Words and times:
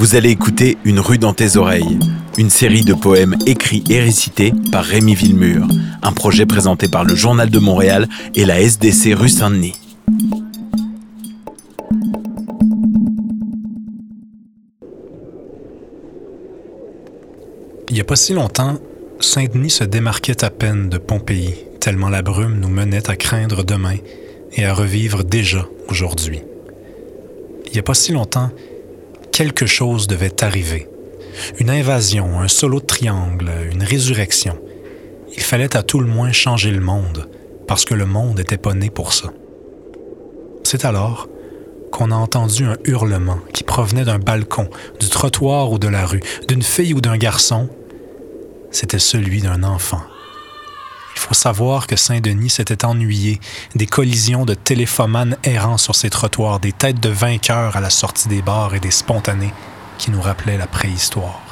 Vous 0.00 0.14
allez 0.14 0.30
écouter 0.30 0.78
Une 0.86 0.98
rue 0.98 1.18
dans 1.18 1.34
tes 1.34 1.58
oreilles, 1.58 1.98
une 2.38 2.48
série 2.48 2.86
de 2.86 2.94
poèmes 2.94 3.36
écrits 3.44 3.84
et 3.90 4.00
récités 4.00 4.54
par 4.72 4.82
Rémi 4.82 5.14
Villemur, 5.14 5.68
un 6.00 6.12
projet 6.12 6.46
présenté 6.46 6.88
par 6.88 7.04
le 7.04 7.14
Journal 7.14 7.50
de 7.50 7.58
Montréal 7.58 8.08
et 8.34 8.46
la 8.46 8.62
SDC 8.62 9.12
rue 9.12 9.28
Saint-Denis. 9.28 9.74
Il 17.90 17.94
n'y 17.94 18.00
a 18.00 18.04
pas 18.04 18.16
si 18.16 18.32
longtemps, 18.32 18.78
Saint-Denis 19.20 19.68
se 19.68 19.84
démarquait 19.84 20.42
à 20.42 20.48
peine 20.48 20.88
de 20.88 20.96
Pompéi, 20.96 21.56
tellement 21.78 22.08
la 22.08 22.22
brume 22.22 22.58
nous 22.58 22.70
menait 22.70 23.10
à 23.10 23.16
craindre 23.16 23.64
demain 23.64 23.96
et 24.54 24.64
à 24.64 24.72
revivre 24.72 25.24
déjà 25.24 25.68
aujourd'hui. 25.90 26.40
Il 27.66 27.72
n'y 27.74 27.80
a 27.80 27.82
pas 27.82 27.92
si 27.92 28.12
longtemps, 28.12 28.50
quelque 29.32 29.66
chose 29.66 30.06
devait 30.06 30.42
arriver. 30.42 30.88
Une 31.58 31.70
invasion, 31.70 32.40
un 32.40 32.48
solo 32.48 32.80
de 32.80 32.86
triangle, 32.86 33.50
une 33.72 33.82
résurrection. 33.82 34.58
Il 35.36 35.42
fallait 35.42 35.76
à 35.76 35.82
tout 35.82 36.00
le 36.00 36.06
moins 36.06 36.32
changer 36.32 36.70
le 36.70 36.80
monde, 36.80 37.28
parce 37.66 37.84
que 37.84 37.94
le 37.94 38.06
monde 38.06 38.38
n'était 38.38 38.58
pas 38.58 38.74
né 38.74 38.90
pour 38.90 39.12
ça. 39.12 39.32
C'est 40.64 40.84
alors 40.84 41.28
qu'on 41.90 42.10
a 42.10 42.16
entendu 42.16 42.64
un 42.64 42.76
hurlement 42.84 43.38
qui 43.52 43.64
provenait 43.64 44.04
d'un 44.04 44.18
balcon, 44.18 44.68
du 45.00 45.08
trottoir 45.08 45.72
ou 45.72 45.78
de 45.78 45.88
la 45.88 46.06
rue, 46.06 46.22
d'une 46.48 46.62
fille 46.62 46.94
ou 46.94 47.00
d'un 47.00 47.16
garçon. 47.16 47.68
C'était 48.70 48.98
celui 48.98 49.40
d'un 49.40 49.62
enfant. 49.64 50.02
Il 51.20 51.26
faut 51.26 51.34
savoir 51.34 51.86
que 51.86 51.96
Saint-Denis 51.96 52.48
s'était 52.48 52.86
ennuyé 52.86 53.40
des 53.74 53.86
collisions 53.86 54.46
de 54.46 54.54
téléphomanes 54.54 55.36
errants 55.44 55.76
sur 55.76 55.94
ses 55.94 56.08
trottoirs, 56.08 56.60
des 56.60 56.72
têtes 56.72 56.98
de 56.98 57.10
vainqueurs 57.10 57.76
à 57.76 57.80
la 57.80 57.90
sortie 57.90 58.28
des 58.28 58.40
bars 58.40 58.74
et 58.74 58.80
des 58.80 58.90
spontanés 58.90 59.52
qui 59.98 60.10
nous 60.10 60.22
rappelaient 60.22 60.56
la 60.56 60.66
préhistoire. 60.66 61.42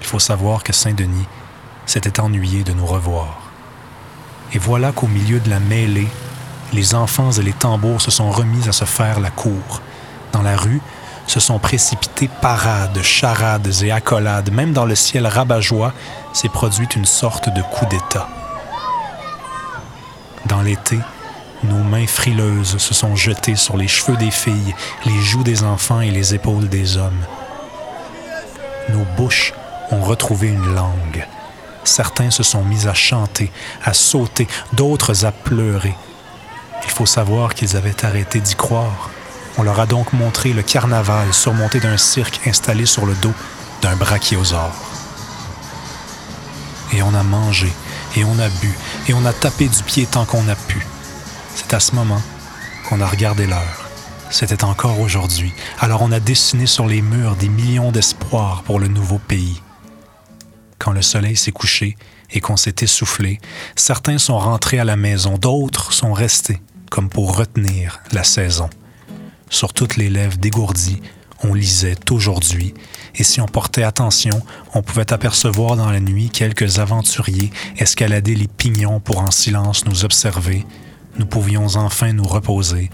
Il 0.00 0.06
faut 0.08 0.18
savoir 0.18 0.64
que 0.64 0.72
Saint-Denis 0.72 1.28
s'était 1.86 2.18
ennuyé 2.18 2.64
de 2.64 2.72
nous 2.72 2.84
revoir. 2.84 3.52
Et 4.52 4.58
voilà 4.58 4.90
qu'au 4.90 5.06
milieu 5.06 5.38
de 5.38 5.50
la 5.50 5.60
mêlée, 5.60 6.08
les 6.72 6.96
enfants 6.96 7.30
et 7.30 7.42
les 7.42 7.52
tambours 7.52 8.02
se 8.02 8.10
sont 8.10 8.32
remis 8.32 8.68
à 8.68 8.72
se 8.72 8.84
faire 8.84 9.20
la 9.20 9.30
cour. 9.30 9.82
Dans 10.32 10.42
la 10.42 10.56
rue, 10.56 10.80
se 11.28 11.38
sont 11.38 11.60
précipités 11.60 12.28
parades, 12.42 13.00
charades 13.02 13.70
et 13.82 13.92
accolades. 13.92 14.52
Même 14.52 14.72
dans 14.72 14.84
le 14.84 14.96
ciel 14.96 15.28
rabat-joie 15.28 15.92
s'est 16.32 16.48
produite 16.48 16.96
une 16.96 17.06
sorte 17.06 17.54
de 17.54 17.62
coup 17.62 17.86
d'État. 17.86 18.28
L'été, 20.64 20.98
nos 21.64 21.82
mains 21.82 22.06
frileuses 22.06 22.78
se 22.78 22.94
sont 22.94 23.16
jetées 23.16 23.54
sur 23.56 23.76
les 23.76 23.88
cheveux 23.88 24.16
des 24.16 24.30
filles, 24.30 24.74
les 25.04 25.20
joues 25.20 25.42
des 25.42 25.62
enfants 25.62 26.00
et 26.00 26.10
les 26.10 26.34
épaules 26.34 26.70
des 26.70 26.96
hommes. 26.96 27.24
Nos 28.88 29.04
bouches 29.16 29.52
ont 29.90 30.00
retrouvé 30.00 30.48
une 30.48 30.74
langue. 30.74 31.26
Certains 31.84 32.30
se 32.30 32.42
sont 32.42 32.64
mis 32.64 32.86
à 32.86 32.94
chanter, 32.94 33.52
à 33.84 33.92
sauter, 33.92 34.48
d'autres 34.72 35.26
à 35.26 35.32
pleurer. 35.32 35.94
Il 36.84 36.90
faut 36.90 37.06
savoir 37.06 37.54
qu'ils 37.54 37.76
avaient 37.76 38.04
arrêté 38.04 38.40
d'y 38.40 38.54
croire. 38.54 39.10
On 39.58 39.64
leur 39.64 39.78
a 39.80 39.86
donc 39.86 40.14
montré 40.14 40.54
le 40.54 40.62
carnaval 40.62 41.34
surmonté 41.34 41.78
d'un 41.78 41.98
cirque 41.98 42.40
installé 42.46 42.86
sur 42.86 43.04
le 43.04 43.14
dos 43.16 43.34
d'un 43.82 43.96
brachiosaure. 43.96 44.72
Et 46.94 47.02
on 47.02 47.14
a 47.14 47.22
mangé, 47.22 47.70
et 48.16 48.24
on 48.24 48.38
a 48.38 48.48
bu, 48.48 48.72
et 49.08 49.14
on 49.14 49.24
a 49.24 49.32
tapé 49.32 49.68
du 49.68 49.82
pied 49.82 50.06
tant 50.06 50.24
qu'on 50.24 50.48
a 50.48 50.54
pu. 50.54 50.86
C'est 51.54 51.74
à 51.74 51.80
ce 51.80 51.94
moment 51.94 52.22
qu'on 52.88 53.00
a 53.00 53.06
regardé 53.06 53.46
l'heure. 53.46 53.88
C'était 54.30 54.64
encore 54.64 55.00
aujourd'hui. 55.00 55.52
Alors 55.78 56.02
on 56.02 56.12
a 56.12 56.20
dessiné 56.20 56.66
sur 56.66 56.86
les 56.86 57.02
murs 57.02 57.36
des 57.36 57.48
millions 57.48 57.92
d'espoirs 57.92 58.62
pour 58.64 58.80
le 58.80 58.88
nouveau 58.88 59.18
pays. 59.18 59.62
Quand 60.78 60.92
le 60.92 61.02
soleil 61.02 61.36
s'est 61.36 61.52
couché 61.52 61.96
et 62.30 62.40
qu'on 62.40 62.56
s'est 62.56 62.74
essoufflé, 62.82 63.40
certains 63.76 64.18
sont 64.18 64.38
rentrés 64.38 64.80
à 64.80 64.84
la 64.84 64.96
maison, 64.96 65.38
d'autres 65.38 65.92
sont 65.92 66.12
restés, 66.12 66.60
comme 66.90 67.08
pour 67.08 67.36
retenir 67.36 68.00
la 68.12 68.24
saison. 68.24 68.68
Sur 69.50 69.72
toutes 69.72 69.96
les 69.96 70.10
lèvres 70.10 70.38
dégourdies, 70.38 71.00
on 71.44 71.54
lisait 71.54 71.96
aujourd'hui, 72.10 72.74
et 73.14 73.24
si 73.24 73.40
on 73.40 73.46
portait 73.46 73.82
attention, 73.82 74.40
on 74.74 74.82
pouvait 74.82 75.12
apercevoir 75.12 75.76
dans 75.76 75.90
la 75.90 76.00
nuit 76.00 76.30
quelques 76.30 76.78
aventuriers 76.78 77.50
escalader 77.78 78.34
les 78.34 78.48
pignons 78.48 79.00
pour 79.00 79.20
en 79.20 79.30
silence 79.30 79.84
nous 79.86 80.04
observer. 80.04 80.66
Nous 81.18 81.26
pouvions 81.26 81.66
enfin 81.76 82.12
nous 82.12 82.24
reposer. 82.24 82.90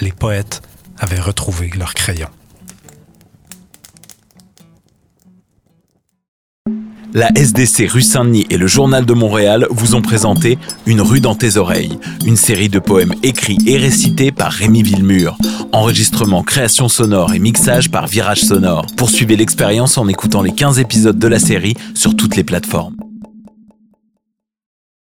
Les 0.00 0.12
poètes 0.12 0.62
avaient 0.98 1.20
retrouvé 1.20 1.70
leur 1.76 1.94
crayon. 1.94 2.28
La 7.14 7.30
SDC 7.34 7.88
rue 7.90 8.02
Saint-Denis 8.02 8.46
et 8.50 8.58
le 8.58 8.66
Journal 8.66 9.06
de 9.06 9.14
Montréal 9.14 9.66
vous 9.70 9.94
ont 9.94 10.02
présenté 10.02 10.58
Une 10.84 11.00
rue 11.00 11.22
dans 11.22 11.34
tes 11.34 11.56
oreilles, 11.56 11.98
une 12.26 12.36
série 12.36 12.68
de 12.68 12.78
poèmes 12.78 13.14
écrits 13.22 13.56
et 13.66 13.78
récités 13.78 14.30
par 14.30 14.52
Rémi 14.52 14.82
Villemur. 14.82 15.38
Enregistrement, 15.72 16.42
création 16.42 16.88
sonore 16.88 17.34
et 17.34 17.38
mixage 17.38 17.90
par 17.90 18.06
Virage 18.06 18.40
Sonore. 18.40 18.86
Poursuivez 18.96 19.36
l'expérience 19.36 19.98
en 19.98 20.08
écoutant 20.08 20.42
les 20.42 20.52
15 20.52 20.78
épisodes 20.78 21.18
de 21.18 21.28
la 21.28 21.38
série 21.38 21.74
sur 21.94 22.16
toutes 22.16 22.36
les 22.36 22.44
plateformes. 22.44 22.97